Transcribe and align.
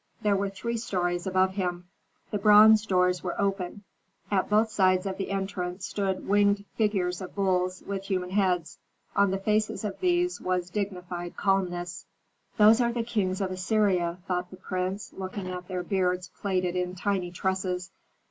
There 0.23 0.35
were 0.35 0.49
three 0.49 0.77
stories 0.77 1.27
above 1.27 1.51
him. 1.53 1.87
The 2.31 2.39
bronze 2.39 2.87
doors 2.87 3.21
were 3.21 3.39
open; 3.39 3.83
at 4.31 4.49
both 4.49 4.71
sides 4.71 5.05
of 5.05 5.17
the 5.17 5.29
entrance 5.29 5.85
stood 5.85 6.27
winged 6.27 6.65
figures 6.75 7.21
of 7.21 7.35
bulls 7.35 7.83
with 7.85 8.05
human 8.05 8.31
heads; 8.31 8.79
on 9.15 9.29
the 9.29 9.37
faces 9.37 9.83
of 9.85 9.99
these 9.99 10.41
was 10.41 10.71
dignified 10.71 11.37
calmness. 11.37 12.07
"Those 12.57 12.81
are 12.81 12.91
kings 12.91 13.41
of 13.41 13.51
Assyria," 13.51 14.17
thought 14.27 14.49
the 14.49 14.57
prince, 14.57 15.13
looking 15.13 15.45
at 15.47 15.67
their 15.67 15.83
beards 15.83 16.31
plaited 16.41 16.75
in 16.75 16.95
tiny 16.95 17.29
tresses. 17.29 17.91